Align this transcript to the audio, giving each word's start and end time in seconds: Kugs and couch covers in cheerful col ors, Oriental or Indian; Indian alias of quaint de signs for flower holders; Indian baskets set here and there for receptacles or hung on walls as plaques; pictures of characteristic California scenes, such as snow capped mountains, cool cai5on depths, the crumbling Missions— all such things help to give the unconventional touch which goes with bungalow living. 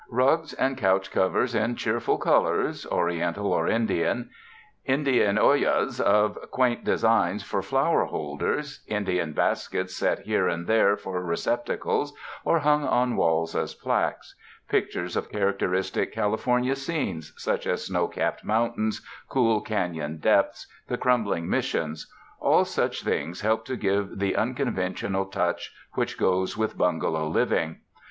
Kugs 0.11 0.53
and 0.57 0.79
couch 0.79 1.11
covers 1.11 1.53
in 1.53 1.75
cheerful 1.75 2.17
col 2.17 2.47
ors, 2.47 2.87
Oriental 2.87 3.53
or 3.53 3.67
Indian; 3.67 4.31
Indian 4.83 5.37
alias 5.37 5.99
of 5.99 6.39
quaint 6.49 6.83
de 6.83 6.97
signs 6.97 7.43
for 7.43 7.61
flower 7.61 8.05
holders; 8.05 8.83
Indian 8.87 9.33
baskets 9.33 9.95
set 9.95 10.21
here 10.25 10.47
and 10.47 10.65
there 10.65 10.97
for 10.97 11.21
receptacles 11.23 12.13
or 12.43 12.57
hung 12.57 12.83
on 12.83 13.15
walls 13.15 13.55
as 13.55 13.75
plaques; 13.75 14.33
pictures 14.67 15.15
of 15.15 15.29
characteristic 15.31 16.11
California 16.11 16.75
scenes, 16.75 17.31
such 17.37 17.67
as 17.67 17.85
snow 17.85 18.07
capped 18.07 18.43
mountains, 18.43 19.05
cool 19.29 19.63
cai5on 19.63 20.19
depths, 20.19 20.65
the 20.87 20.97
crumbling 20.97 21.47
Missions— 21.47 22.11
all 22.39 22.65
such 22.65 23.03
things 23.03 23.41
help 23.41 23.65
to 23.65 23.75
give 23.77 24.17
the 24.17 24.35
unconventional 24.35 25.27
touch 25.27 25.71
which 25.93 26.17
goes 26.17 26.57
with 26.57 26.75
bungalow 26.75 27.27
living. 27.27 27.81